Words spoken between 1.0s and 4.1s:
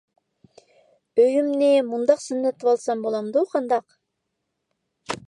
ئۆيۈمنى مۇنداق زىننەتلىۋالسام بولامدۇ قانداق؟